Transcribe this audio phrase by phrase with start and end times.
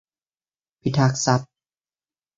[0.81, 1.51] พิทักษ์ทรัพย์